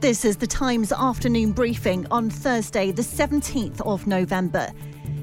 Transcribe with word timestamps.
This 0.00 0.24
is 0.24 0.38
the 0.38 0.46
Times 0.46 0.92
afternoon 0.92 1.52
briefing 1.52 2.06
on 2.10 2.30
Thursday, 2.30 2.90
the 2.90 3.02
17th 3.02 3.82
of 3.82 4.06
November. 4.06 4.68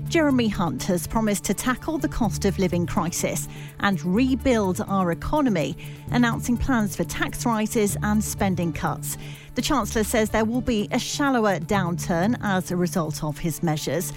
Jeremy 0.08 0.50
Hunt 0.50 0.84
has 0.84 1.08
promised 1.08 1.46
to 1.46 1.56
tackle 1.56 1.98
the 1.98 2.08
cost 2.08 2.46
of 2.46 2.60
living 2.60 2.86
crisis 2.86 3.48
and 3.80 4.00
rebuild 4.06 4.80
our 4.88 5.12
economy, 5.12 5.76
announcing 6.12 6.58
plans 6.58 6.96
for 6.96 7.06
tax 7.06 7.44
rises 7.44 7.98
and 8.04 8.24
spending 8.24 8.72
cuts. 8.72 9.18
The 9.56 9.64
Chancellor 9.64 10.04
says 10.04 10.30
there 10.30 10.46
will 10.46 10.62
be 10.62 10.88
a 10.92 11.00
shallower 11.00 11.58
downturn 11.58 12.38
as 12.44 12.70
a 12.70 12.78
result 12.78 13.24
of 13.24 13.40
his 13.40 13.64
measures. 13.64 14.14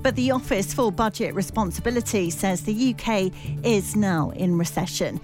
But 0.00 0.14
the 0.14 0.30
Office 0.30 0.72
for 0.72 0.92
Budget 0.92 1.34
Responsibility 1.34 2.30
says 2.30 2.62
the 2.62 2.94
UK 2.94 3.32
is 3.64 3.96
now 3.96 4.30
in 4.30 4.58
recession. 4.58 5.20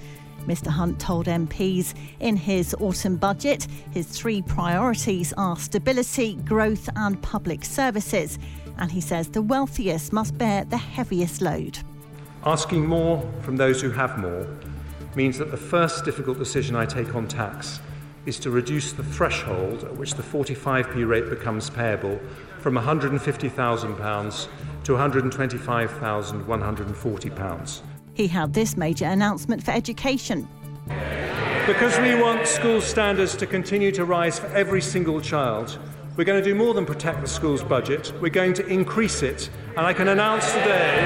Mr 0.47 0.69
Hunt 0.69 0.99
told 0.99 1.27
MPs 1.27 1.93
in 2.21 2.37
his 2.37 2.75
autumn 2.81 3.17
budget 3.17 3.67
his 3.91 4.07
three 4.07 4.41
priorities 4.43 5.33
are 5.35 5.57
stability, 5.57 6.37
growth, 6.45 6.89
and 6.97 7.21
public 7.23 7.65
services. 7.65 8.39
And 8.79 8.91
he 8.91 9.01
says 9.01 9.29
the 9.29 9.43
wealthiest 9.43 10.13
must 10.13 10.37
bear 10.39 10.65
the 10.65 10.77
heaviest 10.77 11.41
load. 11.41 11.79
Asking 12.45 12.87
more 12.87 13.23
from 13.43 13.57
those 13.57 13.81
who 13.83 13.91
have 13.91 14.19
more 14.19 14.47
means 15.15 15.39
that 15.39 15.51
the 15.51 15.57
first 15.57 16.05
difficult 16.05 16.39
decision 16.39 16.77
I 16.77 16.87
take 16.87 17.15
on 17.15 17.29
tax 17.29 17.81
is 18.27 18.39
to 18.41 18.51
reduce 18.51 18.93
the 18.93 19.03
threshold 19.03 19.85
at 19.85 19.97
which 19.97 20.13
the 20.15 20.23
45p 20.23 21.09
rate 21.09 21.31
becomes 21.31 21.71
payable 21.71 22.21
from 22.59 22.75
£150,000 22.75 24.49
to 24.85 24.93
£125,140. 24.93 27.81
He 28.21 28.29
had 28.29 28.53
this 28.53 28.77
major 28.77 29.07
announcement 29.07 29.63
for 29.63 29.71
education. 29.71 30.47
Because 31.67 31.99
we 32.01 32.15
want 32.21 32.47
school 32.47 32.83
standards 32.83 33.35
to 33.37 33.47
continue 33.47 33.91
to 33.93 34.05
rise 34.05 34.39
for 34.39 34.49
every 34.49 34.83
single 34.83 35.23
child, 35.23 35.79
we're 36.19 36.25
going 36.25 36.39
to 36.39 36.47
do 36.47 36.55
more 36.55 36.75
than 36.75 36.85
protect 36.85 37.23
the 37.23 37.27
school's 37.27 37.63
budget. 37.63 38.13
We're 38.21 38.29
going 38.29 38.53
to 38.53 38.67
increase 38.67 39.23
it. 39.23 39.49
And 39.75 39.87
I 39.87 39.95
can 39.95 40.09
announce 40.09 40.53
today 40.53 40.99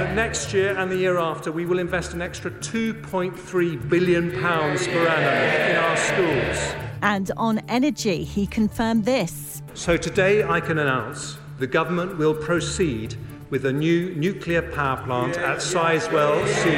that 0.00 0.12
next 0.16 0.52
year 0.52 0.76
and 0.76 0.90
the 0.90 0.96
year 0.96 1.18
after, 1.18 1.52
we 1.52 1.66
will 1.66 1.78
invest 1.78 2.14
an 2.14 2.20
extra 2.20 2.50
£2.3 2.50 3.88
billion 3.88 4.32
per 4.32 5.06
annum 5.06 5.70
in 5.70 5.76
our 5.76 5.96
schools. 5.96 6.74
And 7.00 7.30
on 7.36 7.60
energy, 7.68 8.24
he 8.24 8.44
confirmed 8.44 9.04
this. 9.04 9.62
So 9.74 9.96
today 9.96 10.42
I 10.42 10.58
can 10.58 10.80
announce 10.80 11.38
the 11.60 11.68
government 11.68 12.18
will 12.18 12.34
proceed 12.34 13.16
with 13.50 13.64
a 13.64 13.72
new 13.72 14.14
nuclear 14.14 14.62
power 14.62 15.02
plant 15.04 15.36
at 15.38 15.58
Sizewell 15.58 16.46
C. 16.46 16.70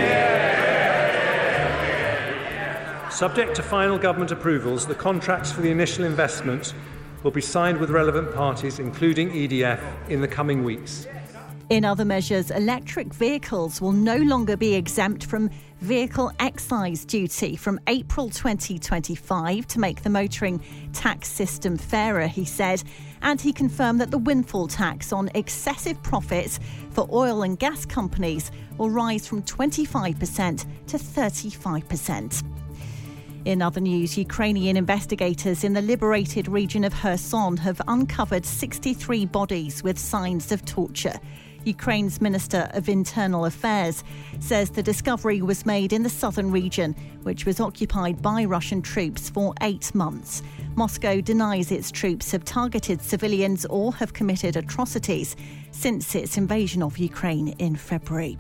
Subject 3.11 3.55
to 3.57 3.63
final 3.63 3.99
government 3.99 4.31
approvals, 4.31 4.87
the 4.87 4.95
contracts 4.95 5.51
for 5.51 5.61
the 5.61 5.71
initial 5.71 6.05
investment 6.05 6.75
will 7.23 7.31
be 7.31 7.41
signed 7.41 7.79
with 7.79 7.91
relevant 7.91 8.35
parties, 8.35 8.79
including 8.79 9.31
EDF, 9.31 9.81
in 10.09 10.21
the 10.21 10.29
coming 10.29 10.65
weeks. 10.65 11.07
In 11.69 11.85
other 11.85 12.05
measures, 12.05 12.51
electric 12.51 13.13
vehicles 13.13 13.81
will 13.81 13.93
no 13.93 14.17
longer 14.17 14.57
be 14.57 14.75
exempt 14.75 15.25
from 15.25 15.51
vehicle 15.81 16.31
excise 16.39 17.05
duty 17.05 17.57
from 17.57 17.81
April 17.87 18.29
2025 18.29 19.67
to 19.67 19.81
make 19.81 20.03
the 20.03 20.11
motoring 20.11 20.63
tax 20.93 21.29
system 21.29 21.77
fairer, 21.77 22.27
he 22.27 22.45
said. 22.45 22.83
And 23.23 23.41
he 23.41 23.53
confirmed 23.53 24.01
that 24.01 24.11
the 24.11 24.19
windfall 24.19 24.69
tax 24.69 25.13
on 25.13 25.31
excessive 25.35 26.03
profits 26.03 26.61
for 26.91 27.09
oil 27.11 27.43
and 27.43 27.59
gas 27.59 27.85
companies 27.87 28.51
will 28.79 28.91
rise 28.91 29.27
from 29.27 29.43
25% 29.43 30.67
to 30.87 30.97
35%. 30.97 32.45
In 33.47 33.63
other 33.63 33.81
news, 33.81 34.19
Ukrainian 34.19 34.77
investigators 34.77 35.65
in 35.65 35.73
the 35.73 35.81
liberated 35.81 36.47
region 36.47 36.85
of 36.85 36.93
Kherson 36.93 37.57
have 37.57 37.81
uncovered 37.89 38.45
63 38.45 39.25
bodies 39.27 39.83
with 39.83 39.99
signs 39.99 40.53
of 40.53 40.63
torture. 40.67 41.19
Ukraine's 41.65 42.21
Minister 42.23 42.71
of 42.73 42.89
Internal 42.89 43.45
Affairs 43.45 44.03
says 44.39 44.71
the 44.71 44.83
discovery 44.83 45.43
was 45.43 45.67
made 45.67 45.93
in 45.93 46.03
the 46.03 46.09
southern 46.09 46.51
region, 46.51 46.95
which 47.23 47.45
was 47.45 47.61
occupied 47.61 48.23
by 48.23 48.45
Russian 48.45 48.81
troops 48.81 49.29
for 49.29 49.53
eight 49.61 49.95
months. 49.95 50.43
Moscow 50.75 51.21
denies 51.21 51.71
its 51.71 51.91
troops 51.91 52.31
have 52.33 52.45
targeted 52.45 53.03
civilians 53.03 53.67
or 53.67 53.93
have 53.95 54.15
committed 54.15 54.57
atrocities 54.57 55.37
since 55.71 56.15
its 56.15 56.39
invasion 56.39 56.83
of 56.83 56.97
Ukraine 56.97 57.49
in 57.59 57.77
February. 57.77 58.39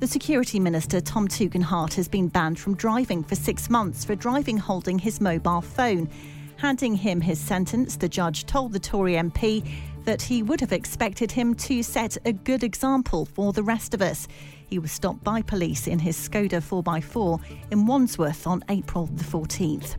The 0.00 0.06
Security 0.06 0.58
Minister, 0.58 1.00
Tom 1.00 1.28
Tugendhat, 1.28 1.94
has 1.94 2.08
been 2.08 2.28
banned 2.28 2.58
from 2.58 2.74
driving 2.74 3.22
for 3.22 3.34
six 3.34 3.70
months 3.70 4.04
for 4.04 4.14
driving 4.14 4.58
holding 4.58 4.98
his 4.98 5.20
mobile 5.20 5.62
phone. 5.62 6.10
Handing 6.56 6.96
him 6.96 7.20
his 7.20 7.38
sentence, 7.38 7.96
the 7.96 8.08
judge 8.08 8.46
told 8.46 8.72
the 8.72 8.80
Tory 8.80 9.14
MP 9.14 9.66
that 10.06 10.22
he 10.22 10.42
would 10.42 10.60
have 10.60 10.72
expected 10.72 11.30
him 11.30 11.54
to 11.54 11.82
set 11.82 12.16
a 12.24 12.32
good 12.32 12.64
example 12.64 13.26
for 13.26 13.52
the 13.52 13.62
rest 13.62 13.92
of 13.92 14.00
us. 14.00 14.26
He 14.68 14.78
was 14.78 14.90
stopped 14.90 15.22
by 15.22 15.42
police 15.42 15.86
in 15.86 15.98
his 15.98 16.16
Skoda 16.16 16.62
4x4 16.62 17.42
in 17.70 17.86
Wandsworth 17.86 18.46
on 18.46 18.64
April 18.68 19.06
the 19.06 19.24
14th. 19.24 19.96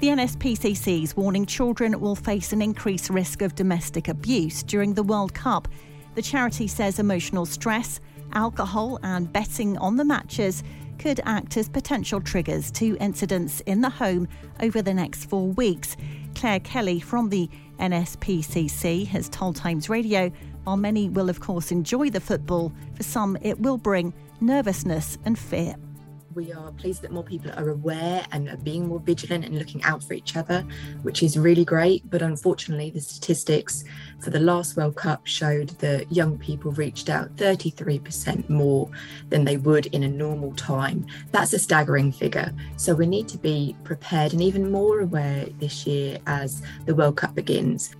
The 0.00 0.08
NSPCC 0.08 1.02
is 1.04 1.16
warning 1.16 1.44
children 1.44 2.00
will 2.00 2.16
face 2.16 2.54
an 2.54 2.62
increased 2.62 3.10
risk 3.10 3.42
of 3.42 3.54
domestic 3.54 4.08
abuse 4.08 4.62
during 4.62 4.94
the 4.94 5.02
World 5.02 5.34
Cup. 5.34 5.68
The 6.14 6.22
charity 6.22 6.66
says 6.66 6.98
emotional 6.98 7.44
stress, 7.44 8.00
alcohol, 8.32 8.98
and 9.02 9.30
betting 9.30 9.76
on 9.76 9.96
the 9.96 10.04
matches 10.04 10.64
could 10.98 11.20
act 11.24 11.56
as 11.56 11.68
potential 11.68 12.20
triggers 12.20 12.70
to 12.72 12.96
incidents 12.98 13.60
in 13.60 13.80
the 13.80 13.88
home 13.90 14.28
over 14.60 14.82
the 14.82 14.94
next 14.94 15.26
four 15.26 15.48
weeks. 15.48 15.96
Claire 16.40 16.60
Kelly 16.60 17.00
from 17.00 17.28
the 17.28 17.50
NSPCC 17.80 19.06
has 19.08 19.28
told 19.28 19.56
Times 19.56 19.90
Radio 19.90 20.32
while 20.64 20.78
many 20.78 21.10
will, 21.10 21.28
of 21.28 21.38
course, 21.38 21.70
enjoy 21.70 22.08
the 22.08 22.18
football, 22.18 22.72
for 22.94 23.02
some 23.02 23.36
it 23.42 23.60
will 23.60 23.76
bring 23.76 24.14
nervousness 24.40 25.18
and 25.26 25.38
fear. 25.38 25.76
We 26.32 26.52
are 26.52 26.70
pleased 26.72 27.02
that 27.02 27.10
more 27.10 27.24
people 27.24 27.50
are 27.56 27.70
aware 27.70 28.24
and 28.30 28.48
are 28.48 28.56
being 28.56 28.86
more 28.86 29.00
vigilant 29.00 29.44
and 29.44 29.58
looking 29.58 29.82
out 29.82 30.04
for 30.04 30.14
each 30.14 30.36
other, 30.36 30.64
which 31.02 31.24
is 31.24 31.36
really 31.36 31.64
great. 31.64 32.08
But 32.08 32.22
unfortunately, 32.22 32.90
the 32.90 33.00
statistics 33.00 33.82
for 34.20 34.30
the 34.30 34.38
last 34.38 34.76
World 34.76 34.94
Cup 34.94 35.26
showed 35.26 35.70
that 35.80 36.12
young 36.12 36.38
people 36.38 36.70
reached 36.70 37.10
out 37.10 37.34
33% 37.34 38.48
more 38.48 38.88
than 39.28 39.44
they 39.44 39.56
would 39.56 39.86
in 39.86 40.04
a 40.04 40.08
normal 40.08 40.54
time. 40.54 41.04
That's 41.32 41.52
a 41.52 41.58
staggering 41.58 42.12
figure. 42.12 42.54
So 42.76 42.94
we 42.94 43.06
need 43.06 43.26
to 43.28 43.38
be 43.38 43.74
prepared 43.82 44.32
and 44.32 44.40
even 44.40 44.70
more 44.70 45.00
aware 45.00 45.46
this 45.58 45.84
year 45.84 46.18
as 46.28 46.62
the 46.86 46.94
World 46.94 47.16
Cup 47.16 47.34
begins. 47.34 47.96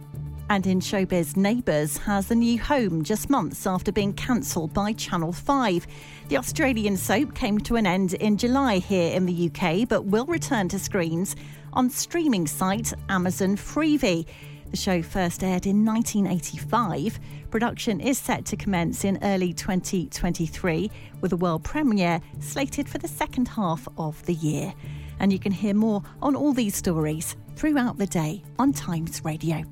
And 0.51 0.67
in 0.67 0.81
showbiz, 0.81 1.37
Neighbours 1.37 1.97
has 1.99 2.29
a 2.29 2.35
new 2.35 2.59
home 2.59 3.05
just 3.05 3.31
months 3.31 3.69
after 3.69 3.93
being 3.93 4.13
cancelled 4.13 4.75
by 4.75 4.93
Channel 4.95 5.33
5. 5.33 5.87
The 6.27 6.39
Australian 6.39 6.97
soap 6.97 7.37
came 7.37 7.61
to 7.61 7.77
an 7.77 7.87
end 7.87 8.15
in 8.15 8.37
July 8.37 8.79
here 8.79 9.15
in 9.15 9.27
the 9.27 9.49
UK, 9.49 9.89
but 9.89 10.07
will 10.07 10.27
return 10.27 10.69
to 10.71 10.79
screens 10.81 11.37
on 11.73 11.89
streaming 11.89 12.49
site 12.49 12.93
Amazon 13.09 13.57
Freevee. 13.57 14.27
The 14.73 14.77
show 14.77 15.03
first 15.03 15.45
aired 15.45 15.67
in 15.67 15.85
1985. 15.85 17.21
Production 17.51 18.01
is 18.01 18.19
set 18.19 18.45
to 18.47 18.57
commence 18.57 19.05
in 19.05 19.21
early 19.23 19.53
2023, 19.53 20.91
with 21.21 21.33
a 21.33 21.37
world 21.37 21.63
premiere 21.63 22.21
slated 22.41 22.89
for 22.89 22.99
the 22.99 23.07
second 23.07 23.47
half 23.47 23.87
of 23.97 24.21
the 24.27 24.35
year. 24.35 24.75
And 25.21 25.33
you 25.33 25.39
can 25.39 25.53
hear 25.53 25.75
more 25.75 26.03
on 26.21 26.35
all 26.35 26.53
these 26.53 26.75
stories 26.75 27.37
throughout 27.55 27.99
the 27.99 28.07
day 28.07 28.43
on 28.59 28.73
Times 28.73 29.25
Radio. 29.25 29.65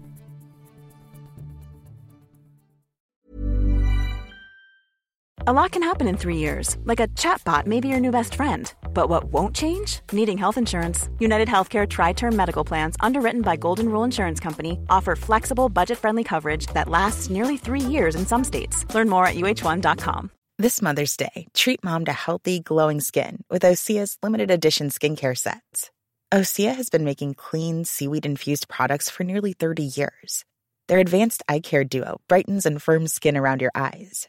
A 5.48 5.52
lot 5.62 5.72
can 5.72 5.82
happen 5.82 6.06
in 6.06 6.18
three 6.18 6.36
years, 6.36 6.76
like 6.84 7.00
a 7.00 7.08
chatbot 7.16 7.66
may 7.66 7.80
be 7.80 7.88
your 7.88 8.00
new 8.00 8.10
best 8.10 8.34
friend. 8.34 8.70
But 8.92 9.08
what 9.08 9.32
won't 9.32 9.56
change? 9.56 10.00
Needing 10.12 10.36
health 10.36 10.58
insurance. 10.58 11.08
United 11.18 11.48
Healthcare 11.48 11.88
Tri 11.88 12.12
Term 12.12 12.36
Medical 12.36 12.64
Plans, 12.64 12.96
underwritten 13.00 13.40
by 13.40 13.56
Golden 13.56 13.88
Rule 13.88 14.04
Insurance 14.04 14.40
Company, 14.40 14.78
offer 14.90 15.16
flexible, 15.16 15.70
budget 15.70 15.96
friendly 15.96 16.22
coverage 16.22 16.66
that 16.74 16.86
lasts 16.86 17.30
nearly 17.30 17.56
three 17.56 17.80
years 17.80 18.14
in 18.14 18.26
some 18.26 18.44
states. 18.44 18.84
Learn 18.94 19.08
more 19.08 19.26
at 19.26 19.36
uh1.com. 19.36 20.30
This 20.58 20.82
Mother's 20.82 21.16
Day, 21.16 21.46
treat 21.54 21.82
mom 21.82 22.04
to 22.04 22.12
healthy, 22.12 22.60
glowing 22.60 23.00
skin 23.00 23.42
with 23.48 23.62
Osea's 23.62 24.18
limited 24.22 24.50
edition 24.50 24.90
skincare 24.90 25.34
sets. 25.34 25.90
Osea 26.30 26.74
has 26.74 26.90
been 26.90 27.04
making 27.04 27.36
clean, 27.36 27.86
seaweed 27.86 28.26
infused 28.26 28.68
products 28.68 29.08
for 29.08 29.24
nearly 29.24 29.54
30 29.54 29.84
years. 29.96 30.44
Their 30.88 30.98
advanced 30.98 31.42
eye 31.48 31.60
care 31.60 31.84
duo 31.84 32.20
brightens 32.28 32.66
and 32.66 32.82
firms 32.82 33.14
skin 33.14 33.34
around 33.34 33.62
your 33.62 33.72
eyes, 33.74 34.28